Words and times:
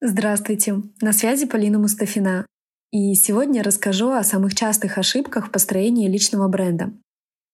Здравствуйте, 0.00 0.80
на 1.00 1.12
связи 1.12 1.44
Полина 1.46 1.80
Мустафина. 1.80 2.46
И 2.92 3.14
сегодня 3.14 3.64
расскажу 3.64 4.12
о 4.12 4.22
самых 4.22 4.54
частых 4.54 4.96
ошибках 4.96 5.48
в 5.48 5.50
построении 5.50 6.08
личного 6.08 6.46
бренда. 6.46 6.92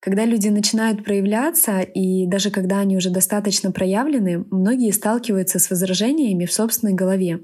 Когда 0.02 0.26
люди 0.26 0.48
начинают 0.48 1.06
проявляться, 1.06 1.80
и 1.80 2.26
даже 2.26 2.50
когда 2.50 2.80
они 2.80 2.98
уже 2.98 3.08
достаточно 3.08 3.72
проявлены, 3.72 4.44
многие 4.50 4.90
сталкиваются 4.90 5.58
с 5.58 5.70
возражениями 5.70 6.44
в 6.44 6.52
собственной 6.52 6.92
голове. 6.92 7.40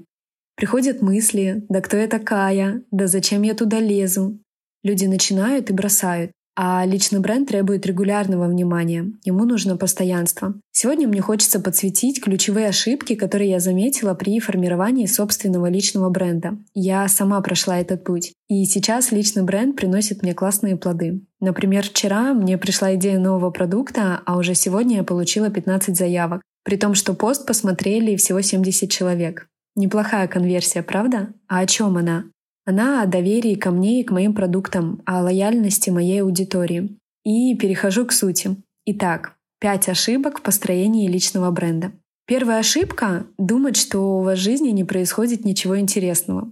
Приходят 0.55 1.01
мысли 1.01 1.65
«да 1.67 1.81
кто 1.81 1.97
я 1.97 2.07
такая?», 2.07 2.83
«да 2.91 3.07
зачем 3.07 3.41
я 3.41 3.55
туда 3.55 3.79
лезу?». 3.79 4.39
Люди 4.83 5.05
начинают 5.05 5.71
и 5.71 5.73
бросают. 5.73 6.31
А 6.63 6.85
личный 6.85 7.19
бренд 7.19 7.49
требует 7.49 7.87
регулярного 7.87 8.45
внимания. 8.45 9.13
Ему 9.23 9.45
нужно 9.45 9.77
постоянство. 9.77 10.53
Сегодня 10.71 11.07
мне 11.07 11.19
хочется 11.19 11.59
подсветить 11.59 12.21
ключевые 12.21 12.67
ошибки, 12.67 13.15
которые 13.15 13.49
я 13.49 13.59
заметила 13.59 14.13
при 14.13 14.39
формировании 14.39 15.07
собственного 15.07 15.71
личного 15.71 16.11
бренда. 16.11 16.59
Я 16.75 17.07
сама 17.07 17.41
прошла 17.41 17.79
этот 17.79 18.03
путь. 18.03 18.33
И 18.47 18.63
сейчас 18.65 19.11
личный 19.11 19.41
бренд 19.41 19.75
приносит 19.75 20.21
мне 20.21 20.35
классные 20.35 20.77
плоды. 20.77 21.21
Например, 21.39 21.83
вчера 21.83 22.35
мне 22.35 22.59
пришла 22.59 22.93
идея 22.93 23.17
нового 23.17 23.49
продукта, 23.49 24.21
а 24.27 24.37
уже 24.37 24.53
сегодня 24.53 24.97
я 24.97 25.03
получила 25.03 25.49
15 25.49 25.97
заявок. 25.97 26.43
При 26.63 26.77
том, 26.77 26.93
что 26.93 27.15
пост 27.15 27.47
посмотрели 27.47 28.15
всего 28.17 28.41
70 28.41 28.87
человек. 28.87 29.47
Неплохая 29.75 30.27
конверсия, 30.27 30.83
правда? 30.83 31.29
А 31.47 31.61
о 31.61 31.65
чем 31.65 31.97
она? 31.97 32.25
Она 32.63 33.01
о 33.01 33.07
доверии 33.07 33.55
ко 33.55 33.71
мне 33.71 34.01
и 34.01 34.03
к 34.03 34.11
моим 34.11 34.35
продуктам, 34.35 35.01
о 35.05 35.23
лояльности 35.23 35.89
моей 35.89 36.21
аудитории. 36.21 36.95
И 37.23 37.55
перехожу 37.55 38.05
к 38.05 38.11
сути. 38.11 38.55
Итак, 38.85 39.33
пять 39.59 39.89
ошибок 39.89 40.39
в 40.39 40.41
построении 40.41 41.07
личного 41.07 41.49
бренда. 41.51 41.91
Первая 42.27 42.59
ошибка— 42.59 43.25
думать, 43.39 43.77
что 43.77 44.19
у 44.19 44.23
вас 44.23 44.37
в 44.37 44.41
жизни 44.41 44.69
не 44.69 44.83
происходит 44.83 45.43
ничего 45.43 45.79
интересного. 45.79 46.51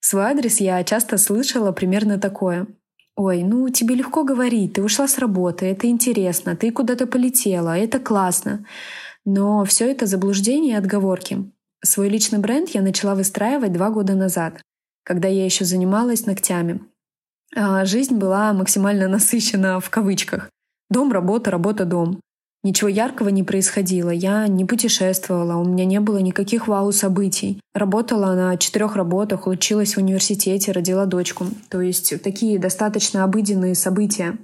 В 0.00 0.06
свой 0.06 0.24
адрес 0.24 0.60
я 0.60 0.82
часто 0.84 1.16
слышала 1.16 1.72
примерно 1.72 2.18
такое. 2.18 2.66
«Ой, 3.16 3.42
ну 3.42 3.68
тебе 3.70 3.94
легко 3.94 4.24
говорить, 4.24 4.74
ты 4.74 4.82
ушла 4.82 5.08
с 5.08 5.18
работы, 5.18 5.66
это 5.66 5.86
интересно, 5.88 6.54
ты 6.54 6.70
куда-то 6.70 7.06
полетела, 7.06 7.76
это 7.76 7.98
классно». 7.98 8.66
Но 9.24 9.64
все 9.64 9.90
это 9.90 10.06
заблуждение 10.06 10.74
и 10.74 10.78
отговорки. 10.78 11.50
Свой 11.82 12.08
личный 12.10 12.38
бренд 12.38 12.68
я 12.68 12.82
начала 12.82 13.14
выстраивать 13.14 13.72
два 13.72 13.90
года 13.90 14.14
назад 14.14 14.60
когда 15.06 15.28
я 15.28 15.44
еще 15.44 15.64
занималась 15.64 16.26
ногтями. 16.26 16.80
А 17.54 17.84
жизнь 17.84 18.16
была 18.16 18.52
максимально 18.52 19.06
насыщена 19.08 19.80
в 19.80 19.88
кавычках. 19.88 20.50
Дом, 20.90 21.12
работа, 21.12 21.50
работа, 21.50 21.84
дом. 21.84 22.20
Ничего 22.64 22.88
яркого 22.88 23.28
не 23.28 23.44
происходило. 23.44 24.10
Я 24.10 24.48
не 24.48 24.64
путешествовала, 24.64 25.56
у 25.56 25.64
меня 25.64 25.84
не 25.84 26.00
было 26.00 26.18
никаких 26.18 26.66
вау-событий. 26.66 27.60
Работала 27.74 28.34
на 28.34 28.56
четырех 28.56 28.96
работах, 28.96 29.46
училась 29.46 29.94
в 29.94 29.98
университете, 29.98 30.72
родила 30.72 31.06
дочку. 31.06 31.46
То 31.68 31.80
есть 31.80 32.20
такие 32.22 32.58
достаточно 32.58 33.22
обыденные 33.22 33.76
события. 33.76 34.36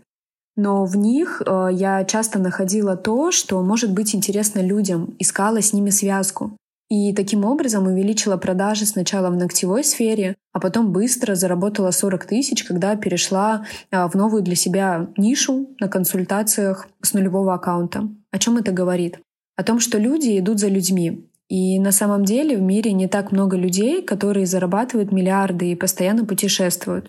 Но 0.57 0.85
в 0.85 0.97
них 0.97 1.43
э, 1.45 1.71
я 1.73 2.05
часто 2.05 2.39
находила 2.39 2.97
то, 2.97 3.33
что 3.33 3.61
может 3.63 3.93
быть 3.93 4.15
интересно 4.15 4.61
людям, 4.61 5.17
искала 5.19 5.61
с 5.61 5.73
ними 5.73 5.91
связку. 5.91 6.57
И 6.93 7.15
таким 7.15 7.47
образом 7.47 7.87
увеличила 7.87 8.37
продажи 8.37 8.85
сначала 8.85 9.31
в 9.31 9.37
ногтевой 9.39 9.83
сфере, 9.83 10.37
а 10.53 10.61
потом 10.61 10.93
быстро 10.93 11.35
заработала 11.35 11.91
40 11.91 12.27
тысяч, 12.27 12.65
когда 12.65 12.97
перешла 12.97 13.65
а, 13.91 14.07
в 14.09 14.15
новую 14.15 14.43
для 14.43 14.57
себя 14.57 15.09
нишу 15.17 15.75
на 15.81 15.89
консультациях 15.89 16.89
с 17.01 17.15
нулевого 17.15 17.55
аккаунта. 17.55 18.11
О 18.31 18.39
чем 18.39 18.59
это 18.59 18.73
говорит? 18.73 19.21
О 19.57 19.63
том, 19.63 19.81
что 19.81 19.97
люди 19.97 20.39
идут 20.39 20.61
за 20.61 20.69
людьми. 20.69 21.31
И 21.49 21.79
на 21.79 21.93
самом 21.93 22.27
деле 22.27 22.59
в 22.59 22.61
мире 22.61 22.93
не 22.93 23.09
так 23.09 23.33
много 23.33 23.57
людей, 23.57 24.03
которые 24.03 24.45
зарабатывают 24.45 25.13
миллиарды 25.13 25.73
и 25.73 25.77
постоянно 25.77 26.27
путешествуют. 26.27 27.09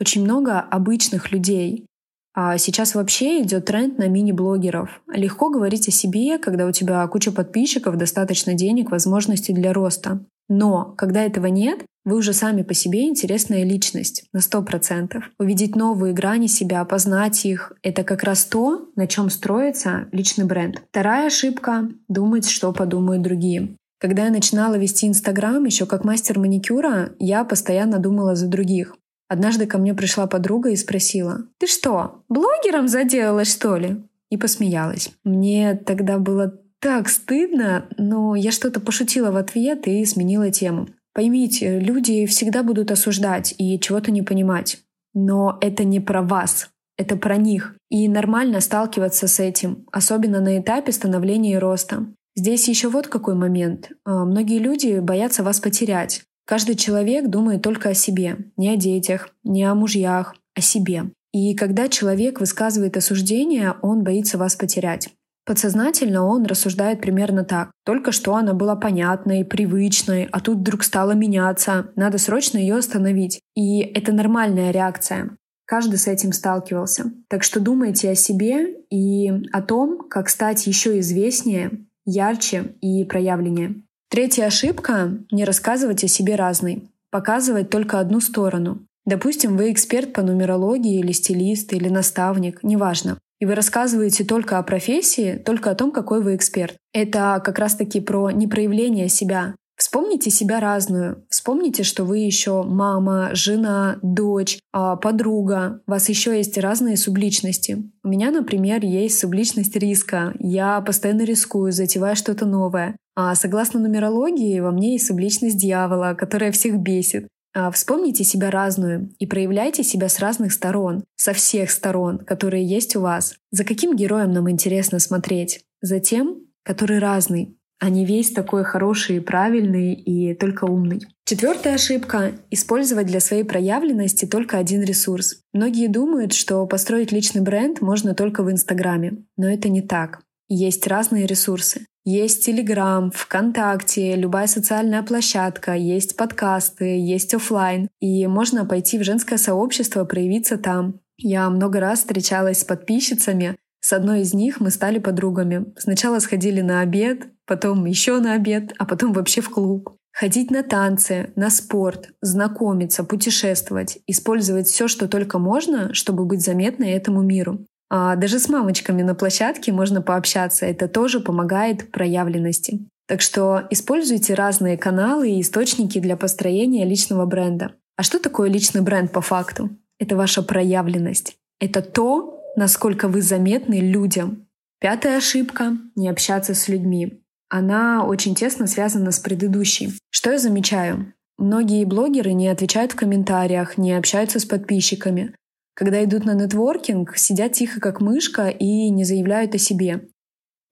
Очень 0.00 0.22
много 0.22 0.60
обычных 0.60 1.32
людей, 1.32 1.86
а 2.34 2.58
сейчас 2.58 2.94
вообще 2.94 3.42
идет 3.42 3.66
тренд 3.66 3.96
на 3.98 4.08
мини-блогеров. 4.08 5.02
Легко 5.12 5.50
говорить 5.50 5.88
о 5.88 5.92
себе, 5.92 6.38
когда 6.38 6.66
у 6.66 6.72
тебя 6.72 7.06
куча 7.06 7.30
подписчиков, 7.30 7.96
достаточно 7.96 8.54
денег, 8.54 8.90
возможностей 8.90 9.52
для 9.52 9.72
роста. 9.72 10.20
Но 10.48 10.94
когда 10.98 11.22
этого 11.22 11.46
нет, 11.46 11.84
вы 12.04 12.16
уже 12.16 12.34
сами 12.34 12.62
по 12.62 12.74
себе 12.74 13.08
интересная 13.08 13.64
личность 13.64 14.24
на 14.32 14.38
100%. 14.38 15.22
Увидеть 15.38 15.74
новые 15.74 16.12
грани 16.12 16.48
себя, 16.48 16.84
познать 16.84 17.46
их— 17.46 17.72
это 17.82 18.04
как 18.04 18.24
раз 18.24 18.44
то, 18.44 18.88
на 18.94 19.06
чем 19.06 19.30
строится 19.30 20.08
личный 20.12 20.44
бренд. 20.44 20.82
Вторая 20.90 21.28
ошибка— 21.28 21.88
думать, 22.08 22.48
что 22.48 22.72
подумают 22.72 23.22
другие. 23.22 23.76
Когда 23.98 24.24
я 24.26 24.30
начинала 24.30 24.74
вести 24.74 25.06
Инстаграм, 25.06 25.64
еще 25.64 25.86
как 25.86 26.04
мастер 26.04 26.38
маникюра, 26.38 27.14
я 27.18 27.42
постоянно 27.44 27.98
думала 27.98 28.34
за 28.34 28.48
других. 28.48 28.96
Однажды 29.28 29.66
ко 29.66 29.78
мне 29.78 29.94
пришла 29.94 30.26
подруга 30.26 30.70
и 30.70 30.76
спросила, 30.76 31.44
«Ты 31.58 31.66
что, 31.66 32.22
блогером 32.28 32.88
заделалась, 32.88 33.52
что 33.52 33.76
ли?» 33.76 34.02
И 34.30 34.36
посмеялась. 34.36 35.10
Мне 35.24 35.74
тогда 35.74 36.18
было 36.18 36.58
так 36.80 37.08
стыдно, 37.08 37.86
но 37.96 38.34
я 38.34 38.50
что-то 38.50 38.80
пошутила 38.80 39.30
в 39.30 39.36
ответ 39.36 39.86
и 39.86 40.04
сменила 40.04 40.50
тему. 40.50 40.88
Поймите, 41.14 41.78
люди 41.78 42.26
всегда 42.26 42.62
будут 42.62 42.90
осуждать 42.90 43.54
и 43.56 43.78
чего-то 43.78 44.10
не 44.10 44.22
понимать. 44.22 44.78
Но 45.14 45.56
это 45.60 45.84
не 45.84 46.00
про 46.00 46.22
вас, 46.22 46.70
это 46.98 47.16
про 47.16 47.36
них. 47.36 47.76
И 47.88 48.08
нормально 48.08 48.60
сталкиваться 48.60 49.28
с 49.28 49.38
этим, 49.38 49.86
особенно 49.92 50.40
на 50.40 50.58
этапе 50.58 50.90
становления 50.90 51.54
и 51.54 51.58
роста. 51.58 52.06
Здесь 52.36 52.68
еще 52.68 52.88
вот 52.88 53.06
какой 53.06 53.36
момент. 53.36 53.92
А, 54.04 54.24
многие 54.24 54.58
люди 54.58 54.98
боятся 54.98 55.44
вас 55.44 55.60
потерять. 55.60 56.24
Каждый 56.46 56.74
человек 56.74 57.28
думает 57.28 57.62
только 57.62 57.90
о 57.90 57.94
себе, 57.94 58.36
не 58.56 58.70
о 58.70 58.76
детях, 58.76 59.30
не 59.44 59.64
о 59.64 59.74
мужьях, 59.74 60.34
о 60.54 60.60
себе. 60.60 61.10
И 61.32 61.54
когда 61.54 61.88
человек 61.88 62.40
высказывает 62.40 62.96
осуждение, 62.96 63.74
он 63.82 64.04
боится 64.04 64.38
вас 64.38 64.54
потерять. 64.54 65.08
Подсознательно 65.46 66.24
он 66.24 66.44
рассуждает 66.44 67.00
примерно 67.02 67.44
так. 67.44 67.70
Только 67.84 68.12
что 68.12 68.34
она 68.34 68.54
была 68.54 68.76
понятной, 68.76 69.44
привычной, 69.44 70.28
а 70.30 70.40
тут 70.40 70.58
вдруг 70.58 70.82
стала 70.84 71.12
меняться. 71.12 71.90
Надо 71.96 72.18
срочно 72.18 72.56
ее 72.56 72.76
остановить. 72.76 73.40
И 73.54 73.80
это 73.80 74.12
нормальная 74.12 74.70
реакция. 74.70 75.36
Каждый 75.66 75.98
с 75.98 76.06
этим 76.06 76.32
сталкивался. 76.32 77.12
Так 77.28 77.42
что 77.42 77.60
думайте 77.60 78.10
о 78.10 78.14
себе 78.14 78.74
и 78.90 79.30
о 79.52 79.60
том, 79.60 80.08
как 80.08 80.28
стать 80.28 80.66
еще 80.66 80.98
известнее, 81.00 81.86
ярче 82.06 82.74
и 82.80 83.04
проявленнее. 83.04 83.83
Третья 84.10 84.46
ошибка— 84.46 85.18
не 85.30 85.44
рассказывать 85.44 86.04
о 86.04 86.08
себе 86.08 86.36
разной, 86.36 86.84
показывать 87.10 87.70
только 87.70 87.98
одну 87.98 88.20
сторону. 88.20 88.86
Допустим, 89.06 89.56
вы 89.56 89.72
эксперт 89.72 90.12
по 90.12 90.22
нумерологии 90.22 90.98
или 90.98 91.12
стилист, 91.12 91.72
или 91.72 91.88
наставник, 91.88 92.62
неважно. 92.62 93.18
И 93.40 93.46
вы 93.46 93.54
рассказываете 93.54 94.24
только 94.24 94.58
о 94.58 94.62
профессии, 94.62 95.36
только 95.36 95.70
о 95.70 95.74
том, 95.74 95.90
какой 95.90 96.22
вы 96.22 96.36
эксперт. 96.36 96.76
Это 96.92 97.42
как 97.44 97.58
раз-таки 97.58 98.00
про 98.00 98.30
непроявление 98.30 99.08
себя. 99.08 99.54
Вспомните 99.76 100.30
себя 100.30 100.60
разную. 100.60 101.24
Вспомните, 101.28 101.82
что 101.82 102.04
вы 102.04 102.18
еще 102.18 102.62
мама, 102.62 103.30
жена, 103.32 103.98
дочь, 104.02 104.58
а, 104.72 104.96
подруга. 104.96 105.80
У 105.86 105.90
вас 105.90 106.08
еще 106.08 106.36
есть 106.36 106.56
разные 106.58 106.96
субличности. 106.96 107.90
У 108.04 108.08
меня, 108.08 108.30
например, 108.30 108.84
есть 108.84 109.18
субличность 109.18 109.76
риска. 109.76 110.32
Я 110.38 110.80
постоянно 110.80 111.22
рискую, 111.22 111.72
затевая 111.72 112.14
что-то 112.14 112.46
новое. 112.46 112.96
А 113.16 113.34
согласно 113.34 113.80
нумерологии, 113.80 114.60
во 114.60 114.70
мне 114.70 114.92
есть 114.92 115.06
субличность 115.06 115.58
дьявола, 115.58 116.14
которая 116.14 116.52
всех 116.52 116.78
бесит. 116.78 117.28
А 117.56 117.70
вспомните 117.70 118.24
себя 118.24 118.50
разную 118.50 119.14
и 119.20 119.26
проявляйте 119.26 119.84
себя 119.84 120.08
с 120.08 120.18
разных 120.18 120.52
сторон, 120.52 121.04
со 121.14 121.32
всех 121.32 121.70
сторон, 121.70 122.18
которые 122.18 122.66
есть 122.66 122.96
у 122.96 123.00
вас. 123.00 123.36
За 123.52 123.64
каким 123.64 123.94
героем 123.94 124.32
нам 124.32 124.50
интересно 124.50 124.98
смотреть? 124.98 125.60
За 125.80 126.00
тем, 126.00 126.38
который 126.64 126.98
разный, 126.98 127.56
а 127.84 127.90
не 127.90 128.06
весь 128.06 128.30
такой 128.30 128.64
хороший, 128.64 129.20
правильный 129.20 129.92
и 129.92 130.34
только 130.34 130.64
умный. 130.64 131.02
Четвертая 131.26 131.74
ошибка— 131.74 132.32
использовать 132.50 133.06
для 133.06 133.20
своей 133.20 133.44
проявленности 133.44 134.24
только 134.24 134.56
один 134.56 134.82
ресурс. 134.82 135.42
Многие 135.52 135.88
думают, 135.88 136.32
что 136.32 136.64
построить 136.66 137.12
личный 137.12 137.42
бренд 137.42 137.82
можно 137.82 138.14
только 138.14 138.42
в 138.42 138.50
Инстаграме, 138.50 139.24
но 139.36 139.50
это 139.50 139.68
не 139.68 139.82
так. 139.82 140.22
Есть 140.48 140.86
разные 140.86 141.26
ресурсы. 141.26 141.84
Есть 142.06 142.46
Телеграм, 142.46 143.10
ВКонтакте, 143.10 144.16
любая 144.16 144.46
социальная 144.46 145.02
площадка, 145.02 145.74
есть 145.74 146.16
подкасты, 146.16 146.98
есть 146.98 147.34
офлайн. 147.34 147.88
И 148.00 148.26
можно 148.26 148.64
пойти 148.64 148.98
в 148.98 149.04
женское 149.04 149.36
сообщество, 149.36 150.06
проявиться 150.06 150.56
там. 150.56 151.00
Я 151.18 151.50
много 151.50 151.80
раз 151.80 151.98
встречалась 151.98 152.60
с 152.60 152.64
подписчицами. 152.64 153.56
С 153.80 153.92
одной 153.92 154.22
из 154.22 154.32
них 154.32 154.60
мы 154.60 154.70
стали 154.70 154.98
подругами. 154.98 155.66
Сначала 155.76 156.18
сходили 156.18 156.62
на 156.62 156.80
обед, 156.80 157.28
потом 157.46 157.84
еще 157.84 158.18
на 158.20 158.34
обед, 158.34 158.72
а 158.78 158.84
потом 158.84 159.12
вообще 159.12 159.40
в 159.40 159.50
клуб. 159.50 159.96
Ходить 160.12 160.50
на 160.50 160.62
танцы, 160.62 161.32
на 161.34 161.50
спорт, 161.50 162.10
знакомиться, 162.20 163.02
путешествовать, 163.02 163.98
использовать 164.06 164.68
все, 164.68 164.86
что 164.86 165.08
только 165.08 165.38
можно, 165.38 165.92
чтобы 165.92 166.24
быть 166.24 166.40
заметной 166.40 166.92
этому 166.92 167.22
миру. 167.22 167.66
А 167.90 168.16
даже 168.16 168.38
с 168.38 168.48
мамочками 168.48 169.02
на 169.02 169.14
площадке 169.14 169.72
можно 169.72 170.02
пообщаться. 170.02 170.66
Это 170.66 170.88
тоже 170.88 171.20
помогает 171.20 171.90
проявленности. 171.90 172.88
Так 173.06 173.20
что 173.20 173.66
используйте 173.70 174.34
разные 174.34 174.78
каналы 174.78 175.30
и 175.30 175.40
источники 175.40 175.98
для 175.98 176.16
построения 176.16 176.84
личного 176.84 177.26
бренда. 177.26 177.74
А 177.96 178.02
что 178.02 178.18
такое 178.18 178.48
личный 178.48 178.80
бренд 178.80 179.12
по 179.12 179.20
факту? 179.20 179.70
Это 179.98 180.16
ваша 180.16 180.42
проявленность. 180.42 181.36
Это 181.60 181.82
то, 181.82 182.40
насколько 182.56 183.08
вы 183.08 183.20
заметны 183.20 183.80
людям. 183.80 184.46
Пятая 184.80 185.18
ошибка— 185.18 185.76
не 185.96 186.08
общаться 186.08 186.54
с 186.54 186.68
людьми. 186.68 187.23
Она 187.56 188.04
очень 188.04 188.34
тесно 188.34 188.66
связана 188.66 189.12
с 189.12 189.20
предыдущей. 189.20 189.92
Что 190.10 190.32
я 190.32 190.38
замечаю? 190.38 191.14
Многие 191.38 191.84
блогеры 191.84 192.32
не 192.32 192.48
отвечают 192.48 192.90
в 192.90 192.96
комментариях, 192.96 193.78
не 193.78 193.92
общаются 193.92 194.40
с 194.40 194.44
подписчиками. 194.44 195.36
Когда 195.74 196.02
идут 196.02 196.24
на 196.24 196.34
нетворкинг, 196.34 197.16
сидят 197.16 197.52
тихо 197.52 197.78
как 197.78 198.00
мышка 198.00 198.48
и 198.48 198.90
не 198.90 199.04
заявляют 199.04 199.54
о 199.54 199.58
себе. 199.58 200.08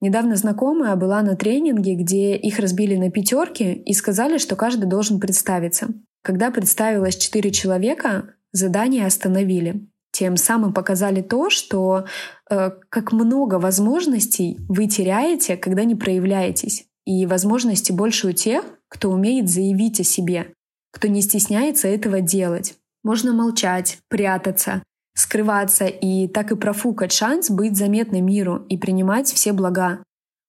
Недавно 0.01 0.35
знакомая 0.35 0.97
была 0.97 1.21
на 1.21 1.37
тренинге, 1.37 1.95
где 1.95 2.35
их 2.35 2.59
разбили 2.59 2.97
на 2.97 3.09
пятерки 3.09 3.71
и 3.71 3.93
сказали, 3.93 4.37
что 4.37 4.57
каждый 4.57 4.89
должен 4.89 5.21
представиться. 5.21 5.87
Когда 6.21 6.51
представилось 6.51 7.15
четыре 7.15 7.51
человека, 7.51 8.33
задание 8.51 9.05
остановили. 9.05 9.87
Тем 10.13 10.37
самым 10.37 10.73
показали 10.73 11.23
то, 11.23 11.49
что 11.49 12.05
э, 12.47 12.69
как 12.89 13.11
много 13.11 13.55
возможностей 13.55 14.59
вы 14.69 14.85
теряете, 14.87 15.57
когда 15.57 15.85
не 15.85 15.95
проявляетесь. 15.95 16.85
И 17.05 17.25
возможности 17.25 17.91
больше 17.91 18.27
у 18.27 18.31
тех, 18.31 18.63
кто 18.89 19.09
умеет 19.09 19.49
заявить 19.49 19.99
о 19.99 20.03
себе, 20.03 20.53
кто 20.91 21.07
не 21.07 21.21
стесняется 21.21 21.87
этого 21.87 22.21
делать. 22.21 22.75
Можно 23.03 23.33
молчать, 23.33 23.97
прятаться, 24.07 24.83
скрываться 25.15 25.85
и 25.87 26.27
так 26.27 26.51
и 26.51 26.55
профукать 26.55 27.11
шанс 27.11 27.49
быть 27.49 27.75
заметным 27.75 28.27
миру 28.27 28.67
и 28.69 28.77
принимать 28.77 29.27
все 29.27 29.51
блага. 29.51 30.03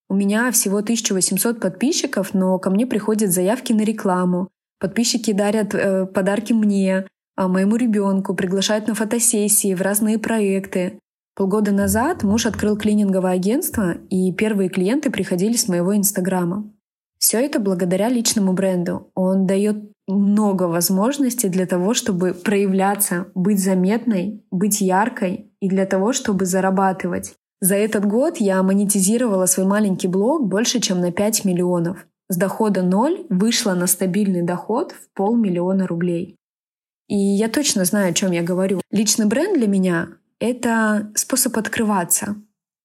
У 0.09 0.13
меня 0.13 0.51
всего 0.51 0.77
1800 0.77 1.59
подписчиков, 1.59 2.35
но 2.35 2.59
ко 2.59 2.69
мне 2.69 2.85
приходят 2.85 3.31
заявки 3.31 3.73
на 3.73 3.81
рекламу. 3.81 4.49
Подписчики 4.79 5.33
дарят 5.33 5.73
э, 5.73 6.05
подарки 6.05 6.53
мне, 6.53 7.07
а 7.35 7.47
моему 7.47 7.75
ребенку, 7.75 8.33
приглашают 8.33 8.87
на 8.87 8.95
фотосессии, 8.95 9.73
в 9.73 9.81
разные 9.81 10.19
проекты. 10.19 10.99
Полгода 11.35 11.71
назад 11.71 12.23
муж 12.23 12.45
открыл 12.45 12.77
клининговое 12.77 13.33
агентство, 13.33 13.95
и 14.09 14.31
первые 14.31 14.69
клиенты 14.69 15.09
приходили 15.11 15.57
с 15.57 15.67
моего 15.67 15.95
инстаграма. 15.95 16.71
Все 17.17 17.39
это 17.39 17.59
благодаря 17.59 18.07
личному 18.07 18.53
бренду. 18.53 19.11
Он 19.15 19.45
дает 19.45 19.77
много 20.07 20.63
возможностей 20.63 21.49
для 21.49 21.65
того, 21.65 21.93
чтобы 21.93 22.33
проявляться, 22.33 23.27
быть 23.33 23.59
заметной, 23.59 24.43
быть 24.51 24.79
яркой 24.79 25.51
и 25.59 25.67
для 25.67 25.85
того, 25.85 26.13
чтобы 26.13 26.45
зарабатывать. 26.45 27.33
За 27.61 27.75
этот 27.75 28.05
год 28.05 28.37
я 28.37 28.61
монетизировала 28.61 29.45
свой 29.45 29.65
маленький 29.65 30.07
блог 30.07 30.47
больше, 30.47 30.79
чем 30.79 31.01
на 31.01 31.11
5 31.11 31.45
миллионов. 31.45 32.05
С 32.29 32.37
дохода 32.37 32.83
ноль 32.83 33.25
вышла 33.29 33.73
на 33.73 33.87
стабильный 33.87 34.43
доход 34.43 34.91
в 34.91 35.13
полмиллиона 35.15 35.87
рублей. 35.87 36.37
И 37.07 37.15
я 37.15 37.49
точно 37.49 37.85
знаю, 37.85 38.11
о 38.11 38.13
чем 38.13 38.31
я 38.31 38.41
говорю. 38.41 38.81
Личный 38.91 39.25
бренд 39.25 39.57
для 39.57 39.67
меня— 39.67 40.09
это 40.39 41.11
способ 41.15 41.57
открываться. 41.57 42.35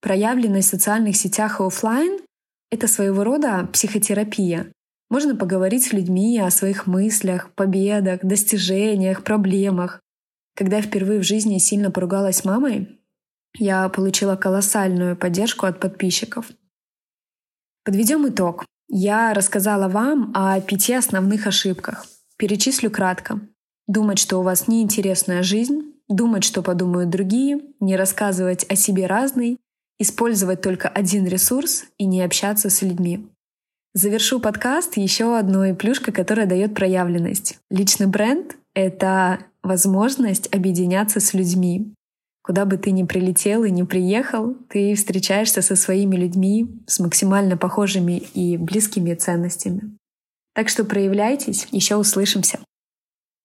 Проявленность 0.02 0.68
в 0.68 0.70
социальных 0.70 1.16
сетях 1.16 1.60
и 1.60 1.64
офлайн— 1.64 2.20
это 2.70 2.86
своего 2.86 3.24
рода 3.24 3.68
психотерапия. 3.72 4.72
Можно 5.08 5.34
поговорить 5.34 5.84
с 5.84 5.92
людьми 5.92 6.38
о 6.38 6.50
своих 6.50 6.86
мыслях, 6.86 7.52
победах, 7.54 8.20
достижениях, 8.22 9.24
проблемах. 9.24 10.00
Когда 10.54 10.76
я 10.76 10.82
впервые 10.82 11.20
в 11.20 11.24
жизни 11.24 11.58
сильно 11.58 11.90
поругалась 11.90 12.36
с 12.36 12.44
мамой, 12.44 13.00
я 13.58 13.88
получила 13.88 14.36
колоссальную 14.36 15.16
поддержку 15.16 15.66
от 15.66 15.80
подписчиков. 15.80 16.46
Подведем 17.84 18.28
итог. 18.28 18.64
Я 18.88 19.34
рассказала 19.34 19.88
вам 19.88 20.32
о 20.34 20.60
пяти 20.60 20.94
основных 20.94 21.46
ошибках. 21.46 22.06
Перечислю 22.36 22.90
кратко. 22.90 23.40
Думать, 23.90 24.20
что 24.20 24.38
у 24.38 24.42
вас 24.42 24.68
неинтересная 24.68 25.42
жизнь, 25.42 25.94
думать, 26.08 26.44
что 26.44 26.62
подумают 26.62 27.10
другие, 27.10 27.60
не 27.80 27.96
рассказывать 27.96 28.64
о 28.68 28.76
себе 28.76 29.06
разный, 29.06 29.58
использовать 29.98 30.62
только 30.62 30.86
один 30.86 31.26
ресурс 31.26 31.86
и 31.98 32.04
не 32.04 32.22
общаться 32.22 32.70
с 32.70 32.82
людьми. 32.82 33.26
Завершу 33.92 34.38
подкаст 34.38 34.96
еще 34.96 35.36
одной 35.36 35.74
плюшкой, 35.74 36.14
которая 36.14 36.46
дает 36.46 36.72
проявленность. 36.72 37.58
Личный 37.68 38.06
бренд— 38.06 38.56
это 38.74 39.40
возможность 39.64 40.54
объединяться 40.54 41.18
с 41.18 41.34
людьми. 41.34 41.92
Куда 42.44 42.66
бы 42.66 42.76
ты 42.76 42.92
ни 42.92 43.02
прилетел 43.02 43.64
и 43.64 43.72
ни 43.72 43.82
приехал, 43.82 44.54
ты 44.68 44.94
встречаешься 44.94 45.62
со 45.62 45.74
своими 45.74 46.14
людьми 46.14 46.80
с 46.86 47.00
максимально 47.00 47.56
похожими 47.56 48.18
и 48.34 48.56
близкими 48.56 49.14
ценностями. 49.14 49.96
Так 50.54 50.68
что 50.68 50.84
проявляйтесь, 50.84 51.66
еще 51.72 51.96
услышимся. 51.96 52.60